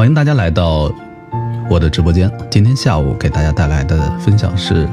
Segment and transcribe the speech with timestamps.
[0.00, 0.90] 欢迎大家来到
[1.68, 2.32] 我的直播间。
[2.50, 4.88] 今天下午给大家带来的分享是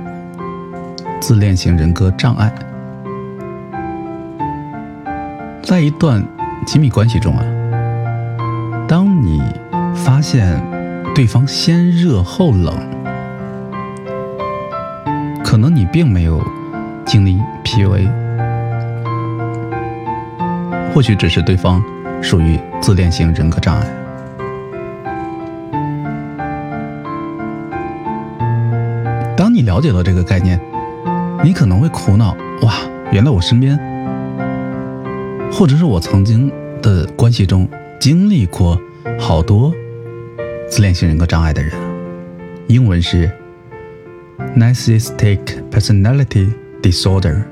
[1.22, 2.54] 自恋型人格障碍。
[5.64, 6.22] 在一段
[6.66, 7.46] 亲密关系中啊，
[8.86, 9.42] 当你
[9.96, 10.62] 发现
[11.16, 12.76] 对方先热后冷，
[15.42, 16.46] 可能你并没有
[17.06, 18.10] 经历 PUA，
[20.94, 21.82] 或许只是对方
[22.22, 23.88] 属于自恋型人格障碍。
[29.78, 30.60] 了解到这个概念，
[31.44, 32.74] 你可能会苦恼：哇，
[33.12, 33.78] 原来我身边，
[35.52, 37.70] 或者是我曾经的关系中
[38.00, 38.82] 经历过
[39.20, 39.72] 好多
[40.68, 41.72] 自恋型人格障碍的人。
[42.66, 43.30] 英文是
[44.58, 47.44] Narcissistic Personality Disorder，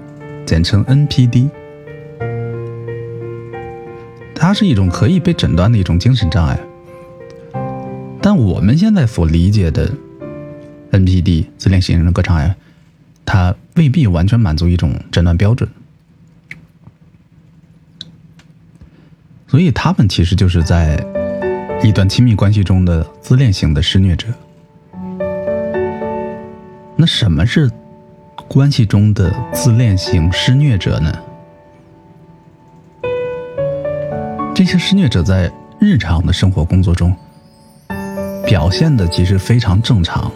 [0.47, 1.47] 简称 NPD。
[4.33, 6.59] 它是一种可以被诊断的一种精神障碍，
[8.19, 9.91] 但我们现在所理解的。
[10.97, 12.55] NPD 自恋型人格障碍，
[13.25, 15.69] 它未必完全满足一种诊断标准，
[19.47, 21.05] 所以他们其实就是在
[21.83, 24.27] 一段亲密关系中的自恋型的施虐者。
[26.97, 27.69] 那什么是
[28.47, 31.13] 关系中的自恋型施虐者呢？
[34.55, 37.13] 这些施虐者在日常的生活工作中
[38.45, 40.31] 表现的其实非常正常。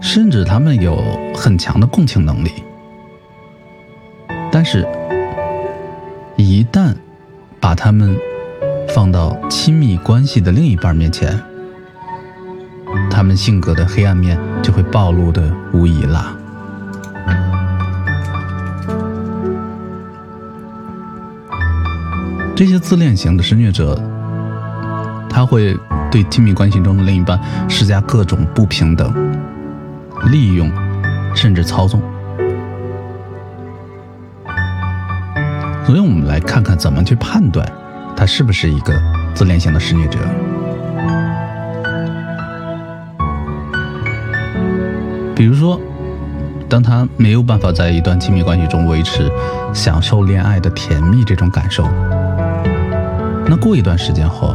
[0.00, 0.98] 甚至他们有
[1.34, 2.50] 很强的共情能力，
[4.50, 4.86] 但是，
[6.36, 6.94] 一旦
[7.60, 8.16] 把他们
[8.88, 11.38] 放到亲密关系的另一半面前，
[13.10, 16.36] 他们性格的黑暗面就会暴露的无疑了。
[22.56, 23.98] 这些自恋型的施虐者，
[25.28, 25.78] 他会
[26.10, 29.29] 对亲密关系中的另一半施加各种不平等。
[30.26, 30.70] 利用，
[31.34, 32.00] 甚至操纵，
[35.86, 37.66] 所以我们来看看怎么去判断
[38.14, 38.92] 他是不是一个
[39.34, 40.18] 自恋型的施虐者。
[45.34, 45.80] 比如说，
[46.68, 49.30] 当他没有办法在一段亲密关系中维持
[49.72, 51.88] 享受恋爱的甜蜜这种感受，
[53.46, 54.54] 那过一段时间后，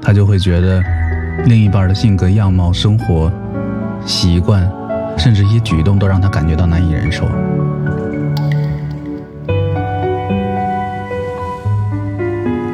[0.00, 0.82] 他就会觉得
[1.44, 3.30] 另一半的性格、样貌、生活
[4.06, 4.66] 习惯。
[5.18, 7.26] 甚至一些举动都让他感觉到难以忍受。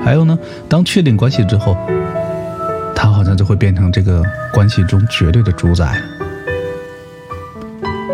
[0.05, 0.39] 还有呢，
[0.69, 1.77] 当确定关系之后，
[2.95, 4.23] 他好像就会变成这个
[4.53, 5.99] 关系中绝对的主宰。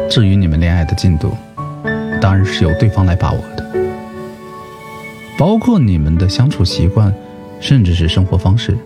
[0.08, 1.36] 至于你们恋爱的进度，
[2.20, 3.64] 当然是由对方来把握的，
[5.36, 7.12] 包括你们的相处习惯，
[7.60, 8.78] 甚至是生活方式，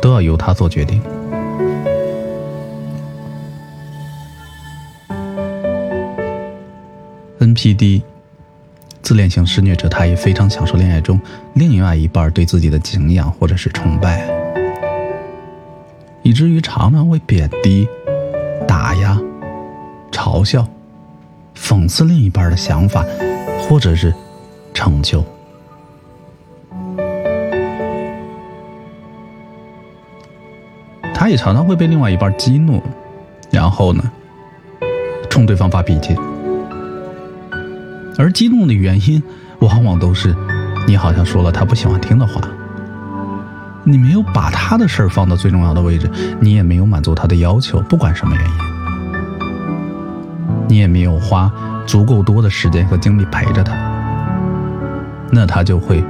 [0.00, 1.02] 都要由他做决定。
[7.38, 8.02] NPD
[9.02, 11.20] 自恋型施虐者，他也非常享受恋爱中
[11.54, 14.26] 另外一半对自己的敬仰或者是崇拜，
[16.22, 17.86] 以至于常常会贬低、
[18.66, 19.20] 打压、
[20.10, 20.66] 嘲笑、
[21.56, 23.04] 讽刺另一半的想法
[23.60, 24.12] 或者是
[24.74, 25.24] 成就。
[31.14, 32.82] 他也常常会被另外一半激怒，
[33.50, 34.10] 然后呢，
[35.30, 36.16] 冲对方发脾气。
[38.18, 39.22] 而激动的原因，
[39.60, 40.34] 往往都是
[40.86, 42.40] 你好像说了他不喜欢听的话，
[43.84, 46.10] 你没有把他的事儿放到最重要的位置，
[46.40, 48.52] 你也没有满足他的要求，不管什么原因，
[50.68, 51.52] 你也没有花
[51.86, 53.74] 足够多的时间和精力陪着他，
[55.30, 56.02] 那他就会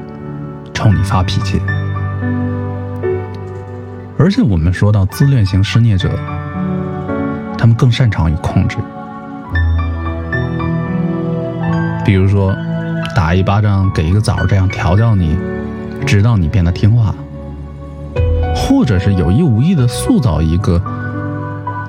[0.73, 1.61] 冲你发脾气。
[4.19, 6.11] 而且我们说到自恋型施虐者，
[7.59, 8.78] 他们更擅长于控制。
[12.06, 12.55] 比如说，
[13.17, 15.37] 打一巴掌给一个枣，这样调教你，
[16.06, 17.12] 直到你变得听话；
[18.55, 20.81] 或者是有意无意的塑造一个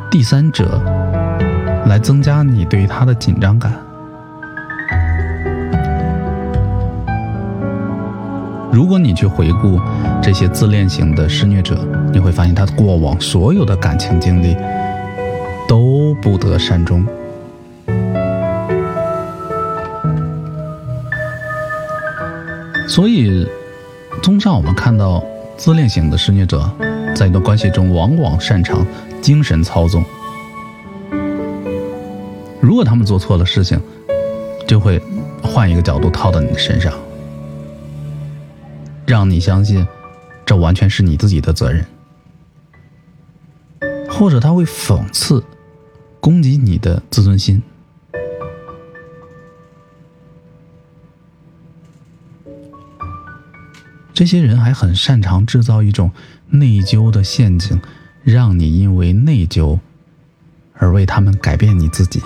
[0.10, 0.82] 第三者，
[1.86, 3.72] 来增加你对他的紧张感。
[8.72, 9.80] 如果你去回顾
[10.20, 11.78] 这些自恋型的施虐者，
[12.12, 14.58] 你会发现他过往所有的感情经历
[15.68, 17.06] 都不得善终。
[22.88, 23.46] 所以，
[24.24, 25.24] 综上，我们看到
[25.58, 26.68] 自恋型的施虐者
[27.16, 28.86] 在一段关系中，往往擅长
[29.22, 30.04] 精神操纵。
[32.62, 33.80] 如果他们做错了事情，
[34.66, 35.02] 就会
[35.44, 36.94] 换一个角度套到你的身上，
[39.06, 39.86] 让你相信
[40.46, 41.86] 这完全是你自己的责任。
[44.10, 45.44] 或者他会讽刺、
[46.20, 47.62] 攻击你的自尊心。
[54.18, 56.10] 这些人还很擅长制造一种
[56.50, 57.80] 内疚的陷阱，
[58.24, 59.78] 让你因为内疚
[60.74, 62.20] 而为他们改变你自己。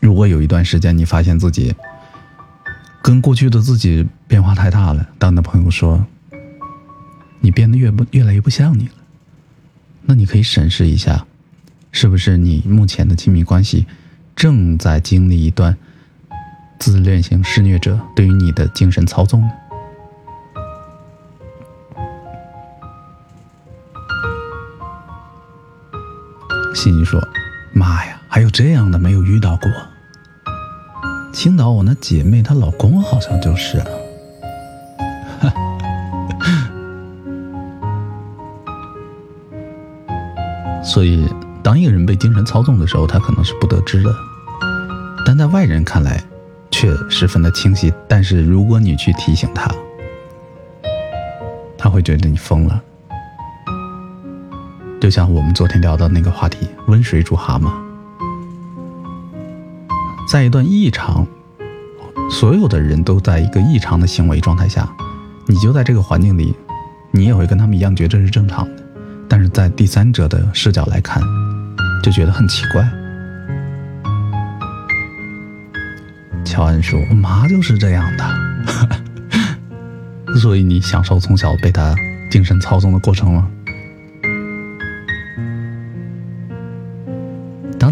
[0.00, 1.74] 如果有一段时间你发现自己
[3.02, 6.06] 跟过去的自己变化太大了，当你的朋友说
[7.40, 8.94] 你变得越不越来越不像你了，
[10.06, 11.26] 那你可以审视一下，
[11.92, 13.84] 是不是你目前的亲密关系
[14.34, 15.76] 正在经历一段
[16.78, 19.50] 自恋型施虐者对于你的精神操纵呢？
[26.78, 27.20] 欣欣说
[27.74, 29.68] ：“妈呀，还有这样的没有遇到过。
[31.32, 33.86] 青岛我那姐妹她老公好像就是了。
[40.80, 41.28] 所以，
[41.64, 44.14] 当一个人被精神操纵的时候，他可能是不得知的，
[45.26, 46.22] 但在外人看来
[46.70, 47.92] 却十分的清晰。
[48.06, 49.68] 但是如果你去提醒他，
[51.76, 52.80] 他会觉得你疯了。”
[55.00, 57.70] 就像我们昨天聊的那个话题，温水煮蛤蟆。
[60.28, 61.24] 在一段异常，
[62.30, 64.88] 所有的人都在一个异常的行为状态下，
[65.46, 66.54] 你就在这个环境里，
[67.12, 68.84] 你也会跟他们一样觉得这是正常的。
[69.28, 71.22] 但是在第三者的视角来看，
[72.02, 72.86] 就觉得很奇怪。
[76.44, 78.24] 乔安说：“我妈就是这样的。”
[80.40, 81.94] 所以你享受从小被她
[82.30, 83.48] 精神操纵的过程吗？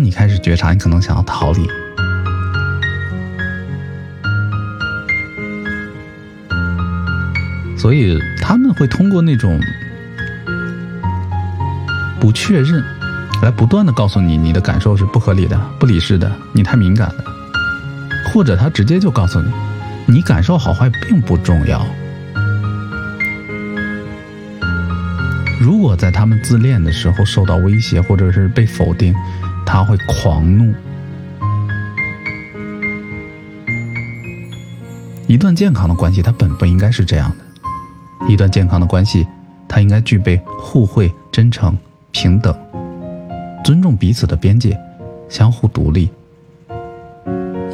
[0.07, 1.69] 你开始觉察，你可能想要逃离，
[7.77, 9.59] 所以他们会通过那种
[12.21, 12.85] 不确认，
[13.43, 17.25] 来不断的告诉你，你的感受是不合理的、不理智的，你太敏感了，
[18.33, 19.51] 或者他直接就告诉你，
[20.07, 21.85] 你感受好坏并不重要。
[25.61, 29.13] 如果在他们自恋的时候受到威胁，或者是被否定。
[29.67, 30.73] 他会狂怒。
[35.27, 37.37] 一段健康的关系，它本不应该是这样的。
[38.29, 39.27] 一段健康的关系，
[39.69, 41.77] 它应该具备互惠、真诚、
[42.13, 42.57] 平等、
[43.65, 44.79] 尊重彼此的边界，
[45.29, 46.09] 相互独立。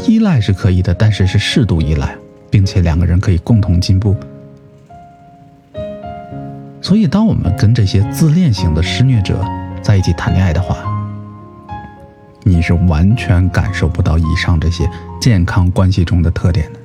[0.08, 2.16] 依赖是可以的，但是是适度依赖，
[2.50, 4.16] 并且两个人可以共同进步。
[6.80, 9.44] 所以，当我们跟这些自恋型的施虐者
[9.80, 10.76] 在一起谈恋爱的话，
[12.44, 14.88] 你是完全感受不到以上这些
[15.20, 16.80] 健康关系中的特点的，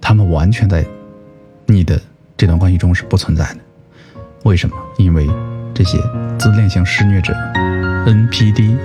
[0.00, 0.84] 他们完全在
[1.66, 2.00] 你的
[2.36, 3.58] 这段关系中是不存在的。
[4.44, 4.74] 为什么？
[4.96, 5.28] 因为
[5.74, 5.98] 这些
[6.38, 7.34] 自恋型施虐者
[8.06, 8.76] （NPD），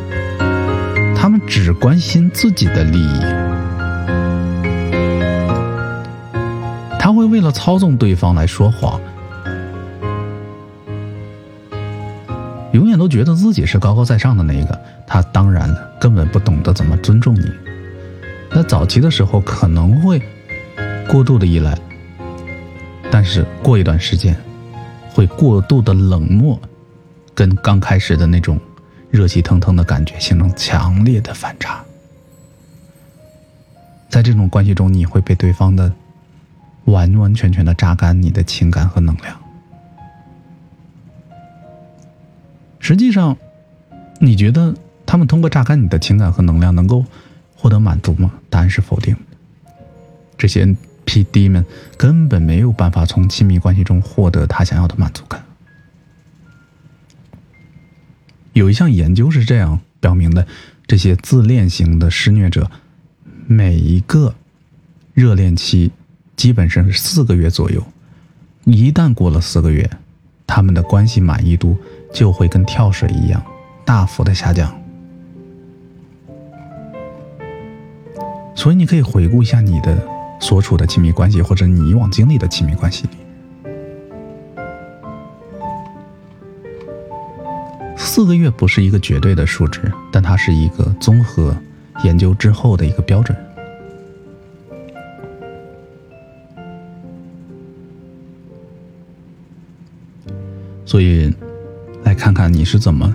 [1.15, 3.21] 他们只关心自己的利益，
[6.99, 8.99] 他会为了操纵对方来说谎。
[12.73, 17.49] 永远都觉得自己是高高在上的那一个，他当然了，根本不懂得怎么尊重你。
[18.51, 20.21] 那早期的时候可能会
[21.07, 21.77] 过度的依赖，
[23.11, 24.35] 但是过一段时间
[25.11, 26.59] 会过度的冷漠，
[27.35, 28.59] 跟刚开始的那种
[29.09, 31.83] 热气腾腾的感觉形成强烈的反差。
[34.09, 35.91] 在这种关系中，你会被对方的
[36.85, 39.42] 完完全全的榨干你的情感和能量。
[42.83, 43.37] 实际上，
[44.19, 44.75] 你觉得
[45.05, 47.05] 他们通过榨干你的情感和能量能够
[47.55, 48.33] 获得满足吗？
[48.49, 49.21] 答案是否定的。
[50.37, 50.75] 这些
[51.05, 55.41] PD 们根本没有办法从亲密关系中获得他想要的满足感。
[58.51, 60.45] 有一项研究是这样表明的：
[60.85, 62.69] 这些自恋型的施虐者，
[63.47, 64.35] 每一个
[65.13, 65.93] 热恋期
[66.35, 67.81] 基本上是四个月左右，
[68.65, 69.89] 一旦过了四个月，
[70.45, 71.77] 他们的关系满意度。
[72.13, 73.43] 就会跟跳水一样，
[73.83, 74.71] 大幅的下降。
[78.55, 79.97] 所以你可以回顾一下你的
[80.39, 83.05] 所处的亲密关系，或者你以往经历的亲密关系，
[87.97, 91.57] 四个月不是一个绝对的数值，但它是一个综合
[92.03, 93.35] 研究之后的一个标准。
[100.85, 101.33] 所以。
[102.23, 103.13] 看看你是怎么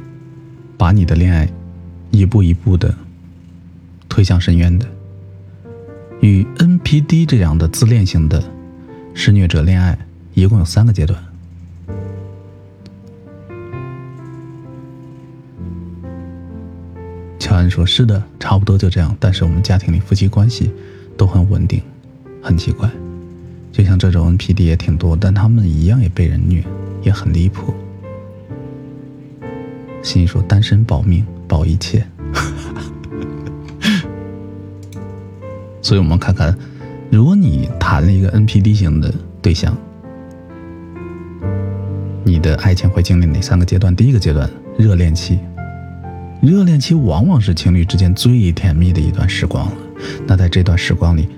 [0.77, 1.49] 把你的恋爱
[2.11, 2.95] 一步一步的
[4.07, 4.87] 推向深渊的。
[6.21, 8.45] 与 NPD 这样的自恋型的
[9.15, 9.99] 施虐者恋爱
[10.35, 11.19] 一共有三个阶段。
[17.39, 19.17] 乔安说：“是的，差不多就这样。
[19.19, 20.71] 但是我们家庭里夫妻关系
[21.17, 21.81] 都很稳定，
[22.43, 22.91] 很奇怪。
[23.73, 26.63] 就像这种 NPD 也挺多，但他们一样也被人虐，
[27.03, 27.73] 也很离谱。”
[30.03, 32.05] 心说：“单身保命，保一切。”
[35.81, 36.57] 所以，我们看看，
[37.11, 39.77] 如果你谈了一个 NPD 型的对象，
[42.25, 43.95] 你的爱情会经历哪三个阶段？
[43.97, 45.39] 第一个阶段，热恋期。
[46.43, 49.73] 热恋期往往是情侣之间最甜蜜的一段时光了。
[50.27, 51.29] 那在这段时光里，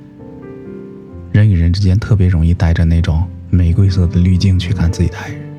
[1.32, 5.49] 人与人之间特别容易带着那种玫瑰色的滤镜去看自己的爱人。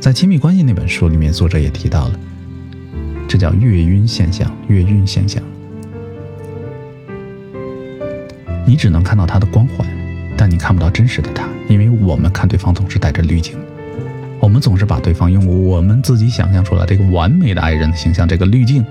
[0.00, 2.18] 在亲密关系那本书里面，作者也提到了，
[3.26, 4.48] 这叫月晕现象。
[4.68, 5.42] 月晕现象，
[8.64, 9.86] 你只能看到他的光环，
[10.36, 13.56] 但你看不到真实的他，因为我们看对方总是带着滤镜。
[14.40, 18.84] 我们总是把对方用我们自己想象出来这个完美的爱人的形象这个滤镜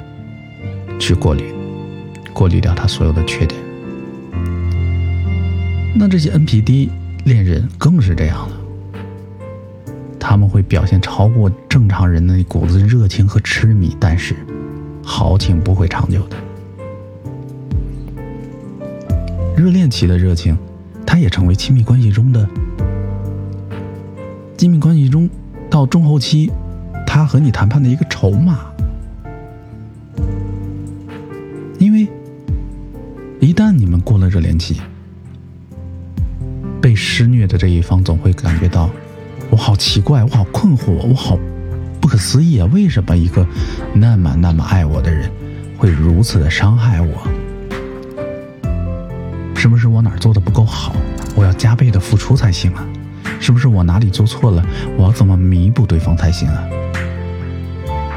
[1.00, 1.46] 去过滤，
[2.34, 3.58] 过滤掉他所有的缺点。
[5.96, 6.90] 那这些 NPD
[7.24, 8.57] 恋人更是这样了，
[10.30, 14.36] 他们会表现超过正常人的那股子热情和痴迷，但是
[15.02, 16.36] 豪情不会长久的。
[19.56, 20.58] 热恋期的热情，
[21.06, 22.46] 它也成为亲密关系中的。
[24.58, 25.30] 亲密关系中，
[25.70, 26.52] 到中后期，
[27.06, 28.60] 他和你谈判的一个筹码，
[31.80, 32.06] 因为
[33.40, 34.82] 一旦你们过了热恋期，
[36.82, 38.90] 被施虐的这一方总会感觉到，
[39.58, 41.36] 我好奇怪，我好困惑，我好
[42.00, 42.70] 不可思议啊！
[42.72, 43.44] 为什么一个
[43.92, 45.32] 那么那么爱我的人，
[45.80, 47.28] 会如此的伤害我？
[49.56, 50.96] 是不是我哪做的不够好？
[51.36, 52.86] 我要加倍的付出才行啊！
[53.40, 54.64] 是不是我哪里做错了？
[54.96, 56.64] 我要怎么弥补对方才行啊？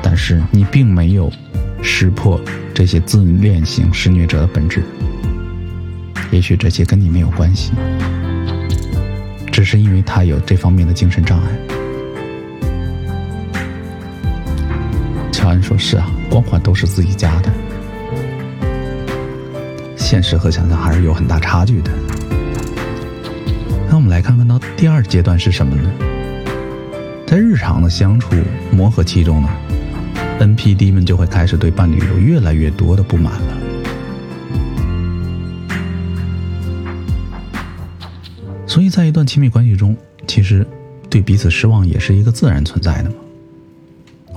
[0.03, 1.33] 但是你并没有
[1.81, 2.39] 识破
[2.75, 4.83] 这些自恋型施虐者的本质。
[6.31, 7.73] 也许这些跟你没有关系，
[9.61, 11.51] 只是因为他有这方面的精神障碍。
[15.31, 17.53] 乔安说：“是啊，光环都是自己家的，
[19.97, 21.91] 现实和想象还是有很大差距的。”
[23.91, 25.91] 那我们来看看到第二阶段是什么呢？
[27.27, 28.35] 在日常的相处
[28.73, 29.49] 磨合期中呢
[30.41, 33.70] ，NPD 们就会开始对伴侣有越来越多的不满了。
[38.91, 40.67] 在一段亲密关系中，其实
[41.09, 43.17] 对彼此失望也是一个自然存在的嘛。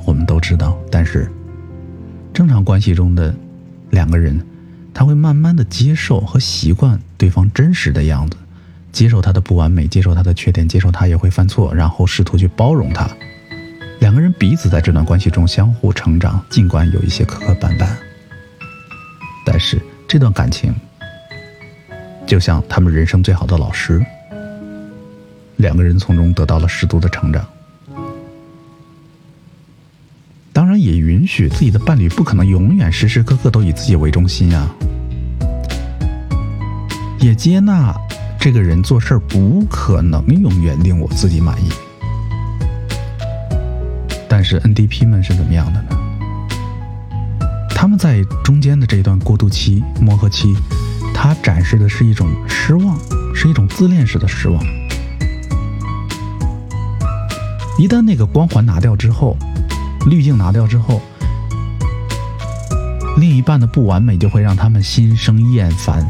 [0.06, 1.30] 我们都知道，但是
[2.34, 3.34] 正常关系中的
[3.90, 4.46] 两个人，
[4.94, 8.38] 他会慢慢的接受和习惯对方真实的样子。
[8.92, 13.10] 接受他的不完美，接受他的缺点，接受他也会犯错，然后试图去包容他。
[14.00, 17.88] 两个人彼此在这段关系中相互成长，尽管有一些磕磕绊绊，
[19.46, 20.76] 但是这段感情
[22.28, 24.06] 就像他们人生最好的老师，
[25.64, 27.44] 两个人从中得到了适度的成长。
[30.52, 34.70] 当然，也允许自己的伴侣不可能永远时时刻刻都以自己为中心啊，
[37.20, 37.96] 也接纳。
[38.38, 41.70] 这个人做事儿不可能永远令我自己满意，
[44.28, 45.98] 但是 NDP 们是怎么样的呢？
[47.70, 50.54] 他们在中间的这一段过渡期、磨合期，
[51.16, 53.00] 他展示的是一种失望，
[53.34, 54.62] 是一种自恋式的失望。
[57.78, 59.36] 一旦那个光环拿掉之后，
[60.06, 61.02] 滤镜拿掉之后，
[63.18, 66.08] 另一半的不完美就会让他们心生厌烦，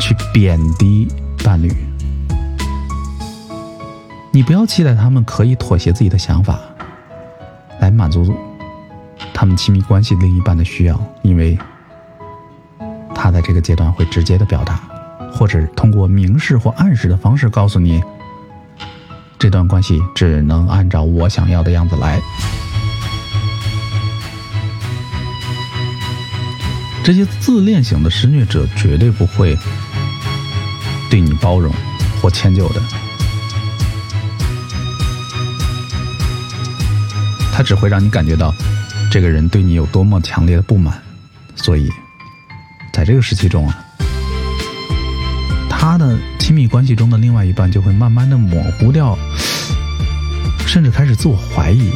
[0.00, 1.08] 去贬低。
[1.44, 1.74] 伴侣，
[4.30, 6.56] 你不要期待他们可以妥协自己的想法，
[7.80, 8.32] 来满足
[9.34, 11.58] 他们亲密关系另一半的需要，因为
[13.12, 14.80] 他在这个阶段会直接的表达，
[15.32, 18.00] 或者通过明示或暗示的方式告诉你，
[19.42, 22.22] 这段关系只能按照我想要的样子来。
[27.02, 29.58] 这些自恋型的施虐者绝对不会。
[31.10, 31.74] 对你包容
[32.20, 32.80] 或迁就的，
[37.52, 38.54] 他只会让你感觉到
[39.10, 41.02] 这个人对你有多么强烈的不满，
[41.56, 41.90] 所以
[42.92, 43.84] 在这个时期中啊，
[45.68, 49.16] 他的亲密关系中的另外一半就会慢慢的模糊掉，
[50.66, 51.92] 甚至开始自我怀疑，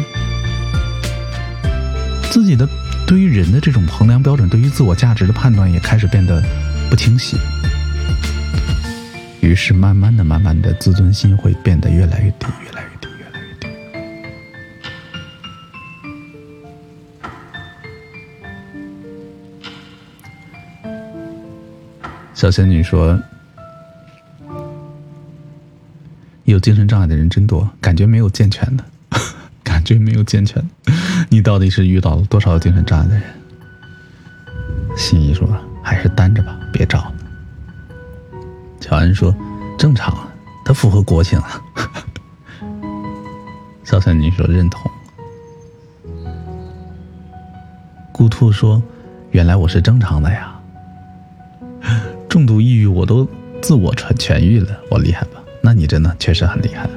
[2.30, 2.64] 自己的
[3.08, 6.40] 对于人的这种衡量标准，对于自我价值的判断也开始变得
[6.88, 7.36] 不清晰。
[9.40, 13.66] 于是慢慢的、慢慢的，自尊心会变得越来越低，越来越低，越来越低。
[22.32, 23.20] 小仙女说
[26.66, 28.84] ：“精神障碍的人真多，感觉没有健全的，
[29.62, 30.60] 感觉没有健全。
[31.28, 33.22] 你到底是遇到了多少精神障碍的人？”
[34.98, 35.48] 心怡说
[35.80, 37.14] ：“还是单着吧，别找了。”
[38.82, 39.32] 乔安说
[39.78, 40.12] ：“正常，
[40.64, 41.62] 他符合国情啊。
[43.86, 44.90] ”小三妮说：“认同。”
[48.10, 48.82] 孤兔说
[49.30, 50.52] ：“原来我是正常的呀，
[52.28, 53.24] 重度抑郁我都
[53.62, 55.40] 自我痊愈了，我厉害吧？
[55.66, 56.88] 那你真的确实很厉害。”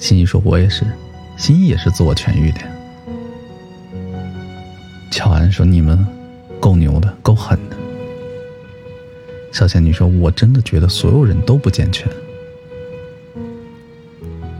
[0.00, 0.86] 心怡说：“我也是，
[1.36, 2.60] 心怡也是自我痊愈的。”
[5.12, 6.06] 乔安说：“你们
[6.58, 7.76] 够牛的，够狠的。”
[9.52, 12.10] 小仙女说：“我真的觉得所有人都不健全。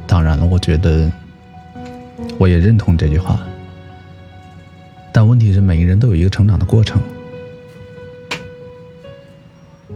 [0.06, 1.10] 当然了，我觉得
[2.37, 3.40] 我也认同这句话。
[5.14, 7.00] 但问题是，每个人都有一个成长的过程。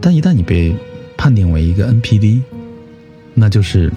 [0.01, 0.75] 但一旦你被
[1.25, 2.39] 判定为一个 NPD，
[3.33, 3.91] 那就是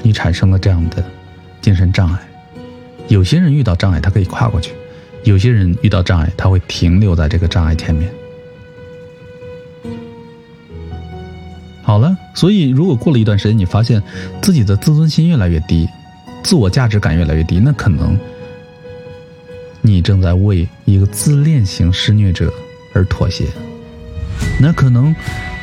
[0.00, 1.04] 你产生了这样的
[1.60, 2.20] 精神障碍。
[3.08, 4.70] 有些人遇到障碍，他可以跨过去；
[5.24, 8.08] 有些人遇到障碍，他会停留在这个障碍前面。”
[11.82, 14.00] 好了，所以如果过了一段时间，你发现
[14.40, 15.88] 自己的自尊心越来越低，
[16.44, 18.16] 自我价值感越来越低，那可能
[19.82, 22.52] 你正在为一个自恋型施虐者
[22.94, 23.46] 而妥协。
[24.58, 25.14] 那可能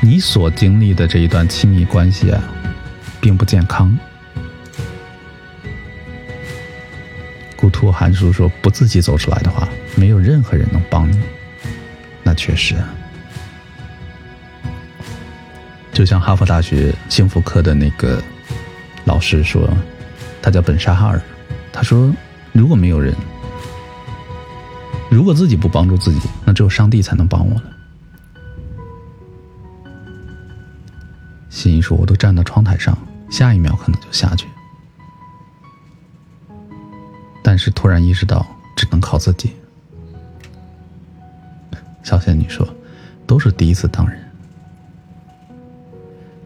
[0.02, 2.44] 你所经历的这一段亲密关系啊，
[3.20, 3.98] 并不健康。
[7.56, 11.20] 古兔韩叔说：“不自己走出来的话，没有任何人能帮你。”
[12.22, 12.76] 那确实。
[15.94, 18.22] 就像哈佛大学幸福科的那个
[19.06, 19.70] 老师说，
[20.42, 21.22] 他叫本沙哈尔，
[21.72, 22.14] 他说
[22.52, 23.16] ：“如果没有人，
[25.10, 27.64] 如果自己不帮助自己，那只有上帝才能帮我了。”
[31.54, 32.98] 心怡说：“我都站到窗台上，
[33.30, 34.48] 下一秒可能就下去。”
[37.44, 38.44] 但是突然意识到，
[38.76, 39.52] 只能靠自己。
[42.02, 42.68] 小仙女说
[43.28, 44.20] ：“都是第一次当人。”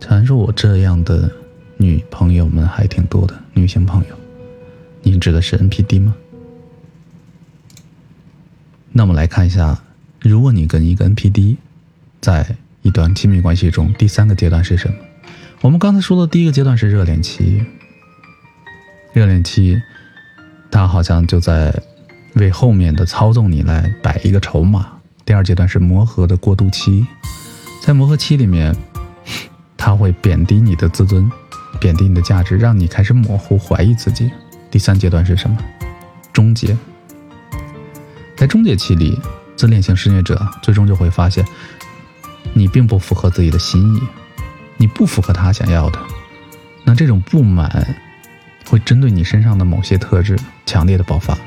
[0.02, 1.32] 传说我这样的
[1.78, 4.16] 女朋友们还挺多的，女性朋友，
[5.04, 6.14] 您指的是 NPD 吗？
[8.92, 9.82] 那么来看一下，
[10.20, 11.56] 如果你跟一个 NPD
[12.20, 12.58] 在
[12.88, 14.96] 一段亲密关系中，第三个阶段是什么？
[15.60, 17.62] 我们刚才说的第一个阶段是热恋期，
[19.12, 19.82] 热恋期，
[20.72, 21.74] 他好像就在
[22.36, 24.88] 为后面的操纵你来摆一个筹码。
[25.26, 27.06] 第二阶段是磨合的过渡期，
[27.84, 28.74] 在磨合期里面。
[29.76, 31.30] 他会贬低你的自尊，
[31.80, 34.32] 贬低你的价值，让你开始模糊、怀疑自己。
[34.72, 35.58] 第三阶段是什么？
[36.34, 36.76] 终结。
[38.36, 39.18] 在终结期里，
[39.56, 41.46] 自恋型施虐者最终就会发现，
[42.54, 44.02] 你并不符合自己的心意，
[44.78, 46.00] 你不符合他想要的。
[46.84, 47.96] 那这种不满
[48.70, 51.38] 会针对你身上的某些特质强烈的爆发。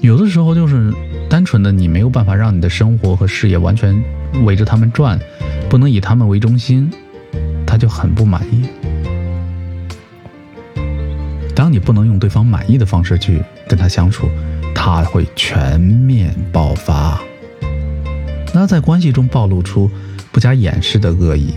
[0.00, 0.92] 有的时候就是
[1.28, 4.02] 单纯的你没有办法让你的生活和事业完全
[4.44, 5.18] 围着他们转。
[5.68, 6.90] 不能以他们为中心，
[7.66, 8.66] 他就很不满意。
[11.54, 14.30] 当你不能用对方满意的方式去跟他相处，
[14.74, 17.20] 他会全面爆发。
[18.54, 19.90] 那在关系中暴露出
[20.32, 21.54] 不加掩饰的恶意，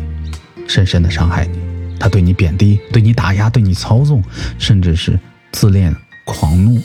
[0.67, 1.59] 深深的伤害你。
[1.99, 4.23] 他对你贬低，对你打压，对你操纵，
[4.57, 5.19] 甚至是
[5.51, 6.81] 自恋狂怒。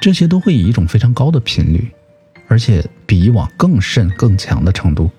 [0.00, 1.88] 这些都会以一种非常高的频率，
[2.48, 5.10] 而且比以往更甚、更强的程度，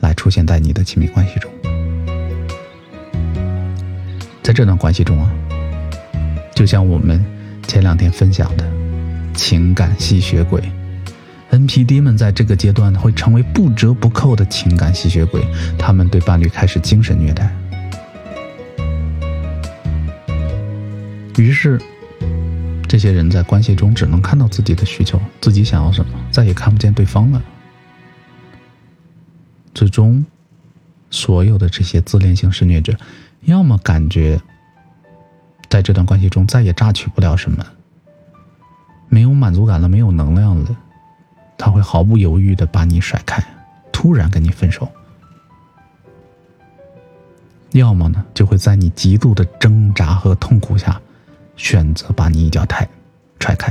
[0.00, 1.50] 来出现在你的亲密关系中。
[4.42, 5.30] 在这段关系中啊，
[6.54, 7.24] 就像我们
[7.70, 8.68] 前两天分享的
[9.32, 10.60] 情感吸血鬼
[11.52, 15.40] ，NPD 们在这个阶段会成为不折不扣的情感吸血鬼，
[15.78, 17.48] 他们对伴侣开始精神虐待，
[21.38, 21.80] 于是。
[22.88, 27.40] 这些人在关系中只能看到自己的需求，自己想要什么，再也看不见对方了。
[29.72, 30.26] 最终，
[31.08, 32.92] 所有的这些自恋型施虐者，
[33.42, 34.40] 要么感觉
[35.70, 37.64] 在这段关系中再也榨取不了什么，
[39.08, 40.76] 没有满足感了，没有能量了，
[41.56, 43.42] 他会毫不犹豫的把你甩开，
[43.90, 44.84] 突然跟你分手；
[47.70, 51.00] 要么呢，就会在你极度的挣扎和痛苦下。
[51.56, 52.88] 选择把你一脚踹
[53.38, 53.70] 踹开。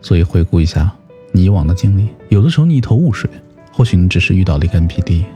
[0.00, 0.92] 所以回顾一下
[1.30, 3.30] 你以往的经历，有的时候你一头雾水，
[3.76, 5.26] 或许你只是遇到了一个 NPD，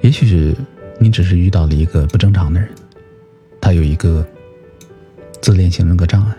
[0.00, 0.56] 也许
[0.98, 2.70] 你只是遇到了一个不正常的人，
[3.60, 4.26] 他有一个
[5.42, 6.34] 自恋型人格障碍，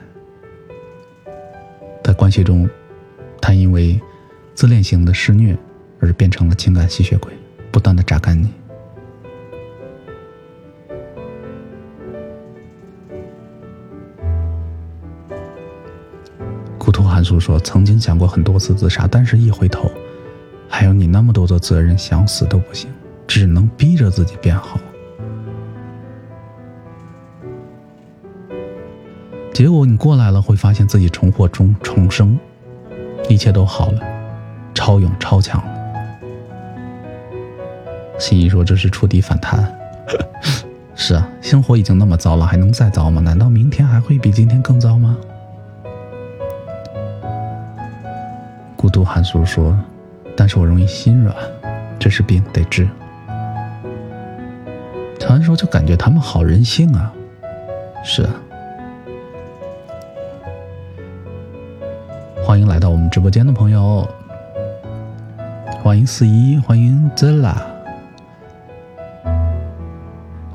[2.04, 2.68] 在关系中，
[3.40, 4.02] 他因为
[4.56, 5.56] 自恋型的施虐
[6.00, 7.32] 而变成了情感吸血鬼，
[7.70, 8.50] 不断的榨干你。
[17.22, 19.92] 韩素说：“曾经想过很多次自杀，但是一回头，
[20.68, 22.90] 还有你那么多的责任，想死都不行，
[23.28, 24.80] 只能逼着自己变好。
[29.54, 32.36] 结果你过来了，会发现自己重获重重生，
[33.30, 34.02] 一切都好了，
[34.74, 35.64] 超勇超强。”
[38.18, 39.72] 心怡说：“这是触底反弹。
[40.98, 43.22] ”是啊，生活已经那么糟了，还能再糟吗？
[43.22, 45.16] 难道明天还会比今天更糟吗？
[48.82, 49.78] 孤独韩素说
[50.36, 51.36] ：“但是我容易心软，
[52.00, 52.90] 这是病，得治。”
[55.20, 57.14] 常说就感觉他们好人性啊，
[58.04, 58.34] 是啊。
[62.44, 64.10] 欢迎来到我们直播间的朋友，
[65.84, 67.56] 欢迎四一，欢迎 Zela。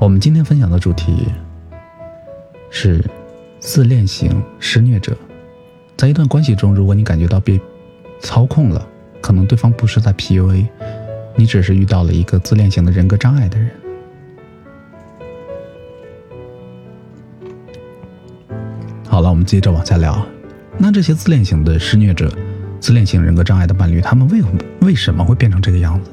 [0.01, 1.29] 我们今天分享的主题
[2.71, 3.09] 是
[3.61, 5.17] 自恋型施虐者，
[5.97, 7.61] 在一段关系中，如果你感觉到被
[8.21, 8.87] 操控了，
[9.21, 10.67] 可能对方不是在 PUA，
[11.35, 13.71] 你只是遇到了一个自恋型的人格障碍的人。
[19.09, 20.21] 好了，我们接着往下聊。
[20.79, 22.31] 那这些自恋型的施虐者、
[22.81, 24.43] 自恋型人格障碍的伴侣，他们为
[24.81, 26.11] 为什么会变成这个样子？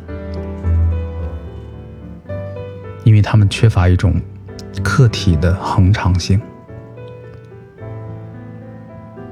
[3.03, 4.15] 因为他们缺乏一种
[4.81, 6.39] 客体的恒常性。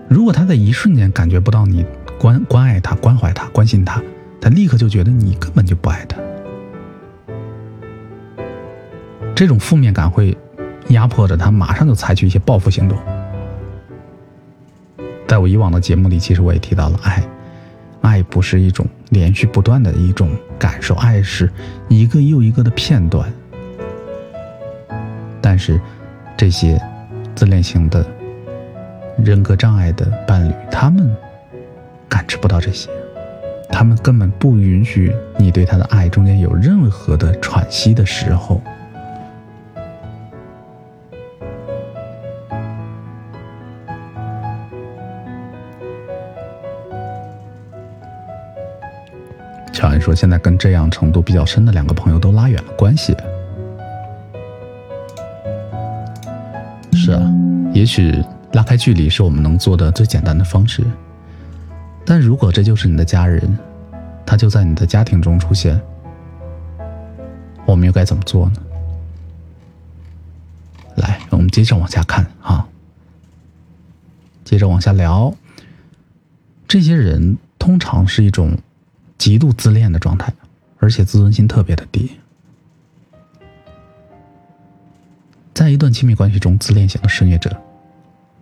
[0.10, 1.86] 如果他在一瞬间感觉不到你。
[2.22, 4.00] 关关爱他，关怀他，关心他，
[4.40, 6.20] 他立刻就觉得你根本就不爱他。
[9.36, 10.38] 这种负面感会
[10.90, 12.96] 压迫着他，马上就采取一些报复行动。
[15.28, 17.24] 在我以往的节目里，其实我也提到了，爱，
[18.02, 20.30] 爱不是一种连续不断的一种
[20.60, 21.50] 感受，爱是
[21.88, 23.34] 一个又一个的片段。
[25.42, 25.82] 但是，
[26.38, 26.80] 这些
[27.34, 28.06] 自恋型的
[29.18, 31.12] 人格障碍的伴侣，他们。
[32.12, 32.90] 感知不到这些，
[33.70, 38.62] 他们根本不允许你对他的爱中间有任何的喘息的时候。
[49.72, 53.16] 乔安说：“现在跟这样程度比较深的两个朋友都拉远了关系。”
[56.94, 57.22] 是啊，
[57.74, 58.22] 也许
[58.52, 60.84] 拉开距离是我们能做的最简单的方式。
[62.12, 63.58] 但如果这就是你的家人，
[64.26, 65.82] 他就在你的家庭中出现，
[67.66, 68.56] 我们又该怎么做呢？
[70.96, 72.68] 来，我们接着往下看啊，
[74.44, 75.34] 接着往下聊。
[76.68, 78.58] 这些人通常是一种
[79.18, 80.34] 极度自恋的状态，
[80.80, 82.12] 而且自尊心特别的低。
[85.54, 87.56] 在一段亲密关系中，自恋型的施虐者，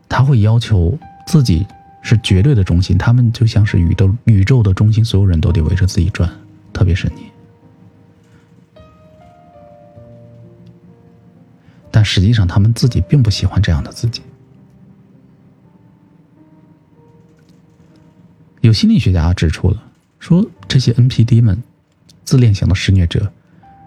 [0.09, 1.67] 他会要求自己。
[2.01, 6.29] 是绝对的中心，他们就像是宇宙宇宙的中心，所有人都得围着自己转，
[6.73, 7.23] 特别是你。
[11.91, 14.21] 但实际上，他们自己并不喜欢这样的自己。
[18.61, 19.83] 有心理学家指出了，
[20.19, 21.61] 说这些 NPD 们，
[22.23, 23.31] 自恋型的施虐者，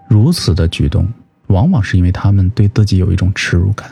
[0.07, 1.07] 如此的举动，
[1.47, 3.89] 往往是因为他们对自己有一种耻辱感。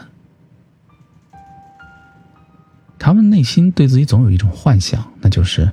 [3.04, 5.72] 他们内心对自己总有一种幻想，那就是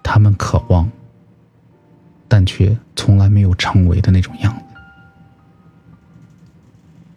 [0.00, 0.88] 他们渴望，
[2.28, 4.76] 但却从来没有成为的那种样子。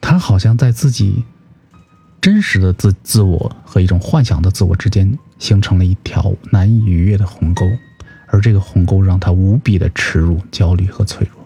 [0.01, 1.23] 他好像在自己
[2.19, 7.69] 真实的自自我和一种幻想的自我之间形成了一条难以逾越的鸿沟，
[8.25, 11.42] 而这个鸿沟让他无比的耻辱、焦虑和脆弱。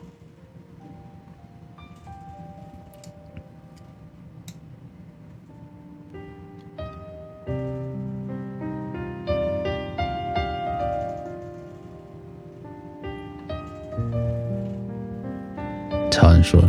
[16.19, 16.59] 乔恩说：“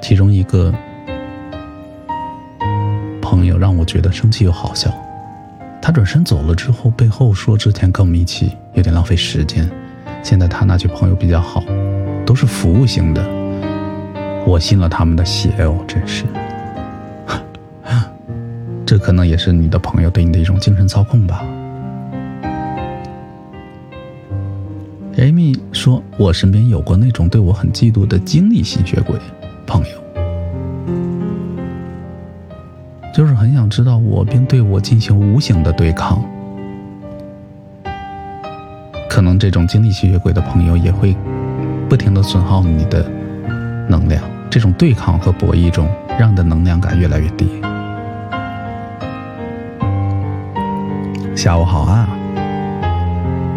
[0.00, 0.72] 其中一个
[3.20, 4.90] 朋友让我觉得生气又好笑。
[5.82, 9.70] 他转身走了之后，背后说之前跟我们一起有点浪费时间，
[10.22, 11.62] 现在他那群朋友比较好，
[12.24, 13.22] 都是服务型的，
[14.46, 16.24] 我信了他们的邪哦，真是。
[18.86, 21.44] 这可能也是你的朋友对你的一种精神操控吧。
[25.24, 29.18] Amy 说：“我身边有过那种对我很嫉妒的经历吸血鬼
[29.66, 29.86] 朋友，
[33.14, 36.22] 就是很想知道我，并对我进行无形的对抗。
[39.08, 41.16] 可能这种经历吸血鬼的朋友也会
[41.88, 43.10] 不停的损耗你的
[43.88, 47.48] 能量，这种对抗和博弈中，让你的能量感越来越低。”
[51.34, 52.06] 下午好啊，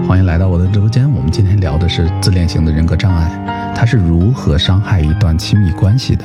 [0.08, 1.12] 欢迎来到我的直播间。
[1.12, 6.24] 我们今天聊的是自恋型的人格障碍，它是如何伤害一段亲密关系的。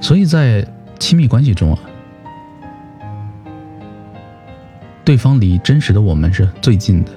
[0.00, 0.64] 所以在
[1.00, 1.80] 亲密关系中啊，
[5.04, 7.10] 对方离真实的我们是最近的。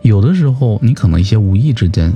[0.00, 2.10] 有的时候，你可能一些无意之间。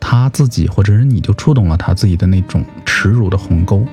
[0.00, 3.86] 他自己，或者是你就触动了他自己的那种耻辱的鸿沟，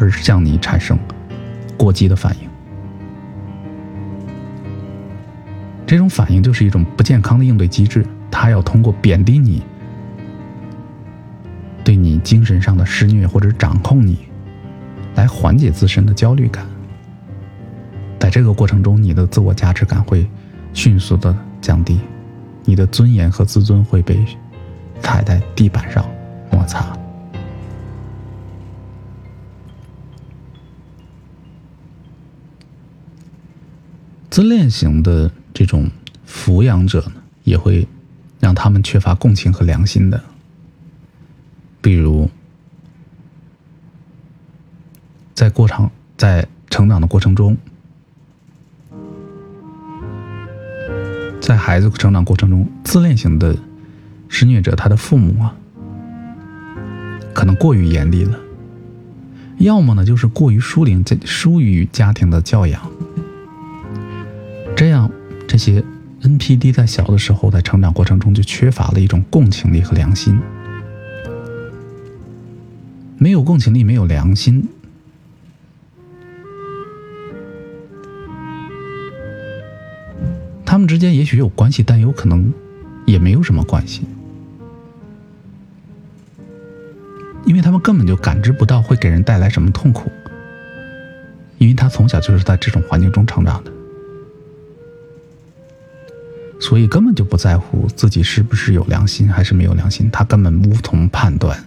[0.00, 0.96] 而向你产生
[1.76, 2.48] 过激的反应。
[5.84, 9.62] 这种反应就是一种不健康的应对机制，他要通过贬低你，
[11.84, 14.16] 对你精神上的施虐或者掌控你，
[15.16, 16.64] 来缓解自身的焦虑感。
[18.18, 20.26] 在这个过程中，你的自我价值感会
[20.72, 22.00] 迅速的降低，
[22.64, 24.24] 你的尊严和自尊会被。
[25.02, 26.08] 踩在地板上
[26.50, 26.96] 摩擦。
[34.30, 35.90] 自恋型的这种
[36.26, 37.86] 抚养者呢，也会
[38.40, 40.18] 让他们缺乏共情和良心的。
[41.82, 42.30] 比如，
[45.34, 47.54] 在过程在成长的过程中，
[51.38, 53.54] 在孩子成长过程中，自恋型的。
[54.34, 55.54] 施虐者他的父母啊，
[57.34, 58.40] 可能过于严厉了，
[59.58, 62.80] 要么呢就是过于疏离疏于家庭的教养，
[64.74, 65.10] 这样
[65.46, 65.84] 这些
[66.22, 70.40] NPD 在小的时候在成长过程中就缺乏了一种共情力和良心，
[73.18, 74.66] 没有共情力，没有良心，
[80.64, 82.50] 他们之间也许有关系，但有可能
[83.04, 84.06] 也没有什么关系。
[87.44, 90.10] 因为他们根本就感知不到会给人带来什么痛苦，
[91.58, 93.72] 因为他从小就是在这种环境中成长的，
[96.60, 101.58] 所以根本就不在乎自己是不是有良心还是没有良心，他根本无从判断。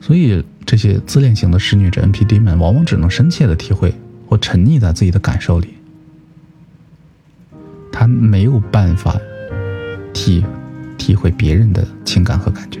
[0.00, 3.94] 所以这些自恋型的施虐者 NPD 们，往往只能深切的体会
[4.26, 5.74] 或沉溺在自己的感受里，
[7.92, 9.20] 他没有办法。
[10.24, 10.44] 体
[10.96, 12.80] 体会别人的情感和感觉，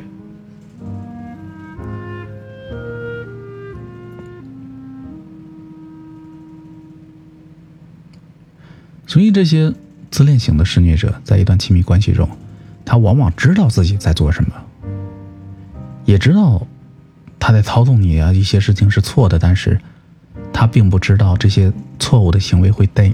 [9.08, 9.74] 所以这些
[10.08, 12.28] 自恋型的施虐者在一段亲密关系中，
[12.84, 14.52] 他往往知道自己在做什么，
[16.04, 16.64] 也知道
[17.40, 19.80] 他在操纵你啊，一些事情是错的，但是
[20.52, 23.12] 他并不知道这些错误的行为会带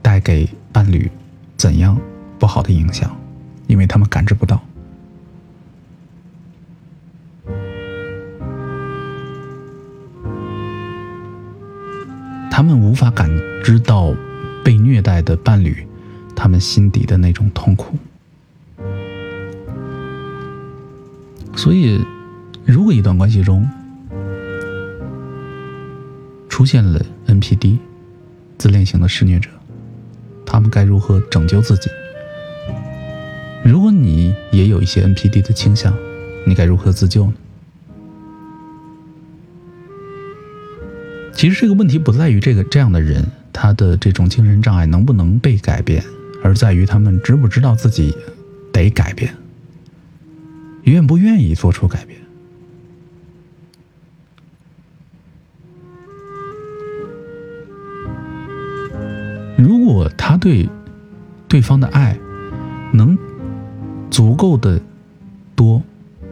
[0.00, 1.10] 带给伴侣
[1.58, 2.00] 怎样
[2.38, 3.14] 不好的影响。
[3.70, 4.60] 因为他们感知不到，
[12.50, 13.30] 他们无法感
[13.62, 14.12] 知到
[14.64, 15.86] 被虐待的伴侣，
[16.34, 17.96] 他们心底的那种痛苦。
[21.54, 22.04] 所以，
[22.64, 23.64] 如果一段关系中
[26.48, 27.78] 出现了 NPD
[28.58, 29.48] 自恋型的施虐者，
[30.44, 31.88] 他们该如何拯救自己？
[33.64, 35.94] 如果你也有一些 NPD 的倾向，
[36.46, 37.34] 你该如何自救呢？
[41.32, 46.04] 其实这个问题不在于这个这样的人他的这种精神障碍能不能被改变，
[46.42, 48.14] 而在于他们知不知道自己
[48.72, 49.34] 得改变，
[50.84, 52.18] 愿不愿意做出改变。
[59.56, 60.68] 如果他对
[61.46, 62.18] 对方的爱
[62.92, 63.16] 能。
[64.10, 64.80] 足够的
[65.54, 65.82] 多，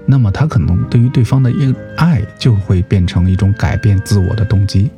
[0.05, 4.91] 那么他可能对于对方的一爱就会变成一种改变自我的动机，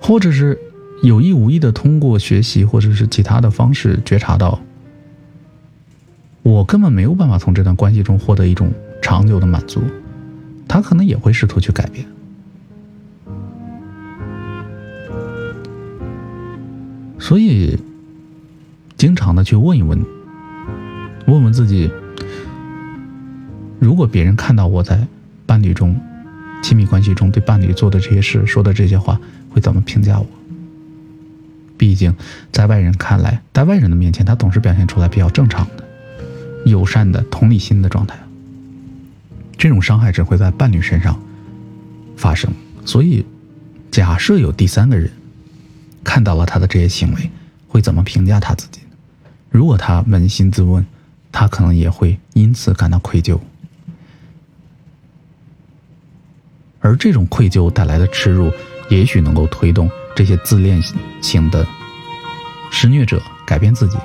[0.00, 0.58] 或者是
[1.02, 4.60] 有意无意的通过学习或者是其他的方式觉察到，
[6.42, 9.82] 我根本没有办法从这段关系中获得一种长久的满足，
[10.68, 12.06] 他可能也会试图去改变。
[17.32, 17.78] 所以，
[18.98, 19.98] 经常的去问一问，
[21.26, 21.90] 问问自己，
[23.80, 25.06] 如果别人看到我在
[25.46, 25.98] 伴侣中、
[26.62, 29.18] 亲密关系中对伴侣做的这些事、说的这些话，
[29.48, 30.26] 会怎么评价我？
[31.78, 32.14] 毕竟，
[32.52, 35.84] 在外人看来，在外人的面前，他总是表现出来比较正常的、
[36.66, 38.14] 友善的、同理心的状态。
[39.56, 41.18] 这种伤害只会在伴侣身上
[42.14, 42.52] 发生。
[42.84, 43.24] 所以，
[43.90, 45.10] 假设有第三个人
[46.04, 47.30] 看到了他的这些行为，
[47.68, 48.80] 会怎么评价他自己？
[49.50, 50.84] 如果他扪心自问，
[51.30, 53.38] 他可能也会因此感到愧疚。
[56.80, 58.52] 而这种愧疚带来的耻辱，
[58.88, 59.90] 也许能够推动。
[60.14, 60.78] 这些自恋
[61.22, 61.66] 型的
[62.70, 63.96] 施虐者改变自己，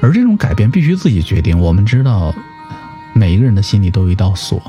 [0.00, 1.58] 而这种改变必须自己决定。
[1.60, 2.34] 我们知道，
[3.12, 4.62] 每一个人的心里都有一道锁，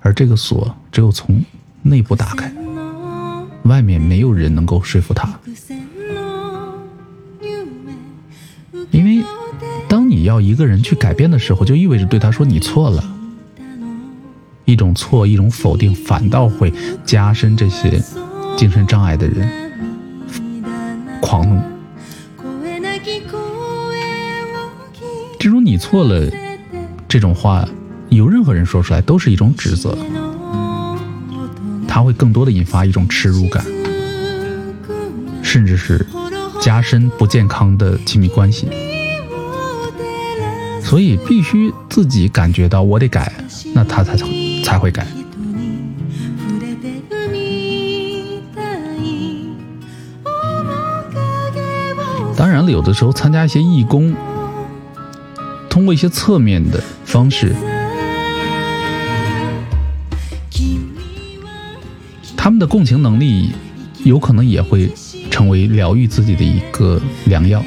[0.00, 1.42] 而这个锁只有从
[1.80, 2.52] 内部打开，
[3.64, 5.38] 外面没有人能够说服他。
[8.90, 9.24] 因为
[9.88, 13.02] 当你要一个人去改变的时候，就意味着对他说你错了。
[14.64, 16.72] 一种错，一种否定，反倒会
[17.04, 18.02] 加深这些
[18.56, 19.70] 精神障碍的人
[21.20, 21.60] 狂怒。
[25.38, 26.30] 这种“你错了”
[27.08, 27.68] 这种话，
[28.08, 29.98] 有任何人说出来都是一种指责，
[31.94, 33.62] 他会更多的引发一种耻辱感，
[35.42, 36.06] 甚至是
[36.58, 38.66] 加深不健康的亲密关系。
[40.82, 43.30] 所以必须自己感觉到我得改，
[43.74, 44.26] 那他才才。
[44.64, 45.06] 才会改。
[52.34, 54.14] 当然了，有的时候参加一些义工，
[55.68, 57.54] 通过一些侧面的方式，
[62.62, 63.50] 的共情能力
[64.04, 64.88] 有可能也会
[65.32, 67.60] 成为疗愈自己的一个良药。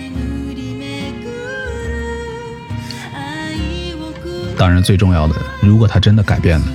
[4.57, 6.65] 当然，最重要的，如果他真的改变了。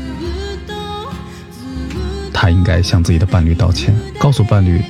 [2.31, 4.83] 他应该向自己的伴侣道歉，告诉伴侣：“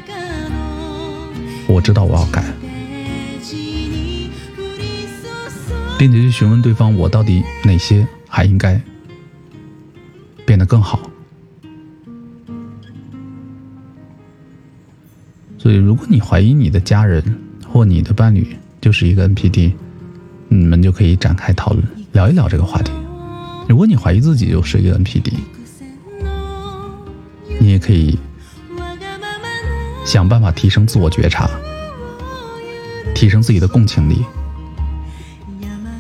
[1.69, 2.45] 我知道我要改，
[5.97, 8.81] 并且去询问对方，我到底哪些还应该
[10.45, 11.01] 变得更好。”
[15.73, 17.23] 以，如果你怀疑你的家人
[17.69, 19.73] 或你的伴侣就是一个 NPD，
[20.49, 22.93] 你们就可以展开讨论，聊一聊这个话题。
[23.69, 25.33] 如果你怀疑自己就是一个 NPD，
[27.61, 28.19] 你也可以
[30.05, 31.49] 想办法提升自我觉察，
[33.15, 34.25] 提升自己的共情力，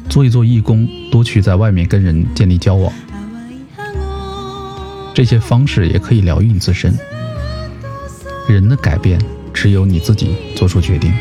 [0.08, 2.92] 做一做义工，多去在外面跟人建立交往，
[5.14, 6.92] 这些方式也可以疗愈你自身。
[8.48, 9.20] 人的改变
[9.52, 11.12] 只有你自己做出决定。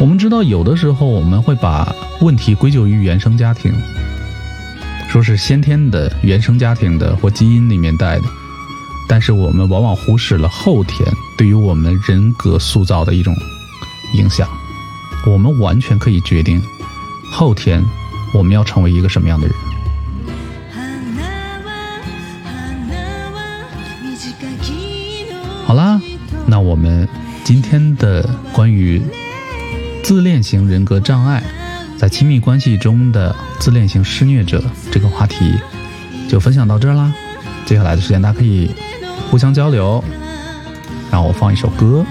[0.00, 3.72] 我们知道，有的时候我们会把问题归咎于原生家庭。
[5.08, 8.24] 说是先天的原生家庭的或基因里面带的，
[9.08, 11.06] 但是我们往往忽视了后天
[11.38, 13.32] 对于我们人格塑造的一种
[14.14, 14.48] 影响。
[15.24, 16.60] 我们完全可以决定
[17.30, 17.82] 后天
[18.34, 19.56] 我们要成为一个什么样的人。
[26.64, 27.06] 我们
[27.44, 29.02] 今天的关于
[30.02, 31.42] 自恋型人格障碍。
[31.96, 35.54] 在亲密关系中的自恋型施虐者这个话题
[36.28, 37.14] 就分享到这儿啦。
[37.64, 38.68] 接下来的时间大家可以
[39.30, 40.02] 互相交流，
[41.10, 42.04] 让我放一首歌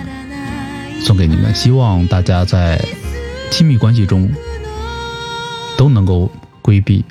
[1.01, 2.83] 送给你们，希望大家在
[3.51, 4.31] 亲密关系中
[5.77, 7.03] 都能够规避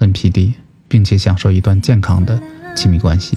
[0.00, 0.54] NPD，
[0.88, 2.40] 并且享受一段健康的
[2.74, 3.36] 亲密关系。